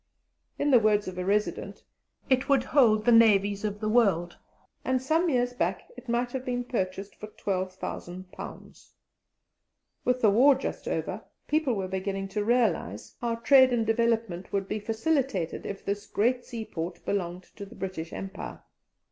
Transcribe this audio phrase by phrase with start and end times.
[0.57, 1.83] In the words of a resident,
[2.27, 4.35] "It would hold the navies of the world,"
[4.83, 8.89] and some years back it might have been purchased for £12,000.
[10.03, 14.67] With the war just over, people were beginning to realize how trade and development would
[14.67, 18.63] be facilitated if this great seaport belonged to the British Empire.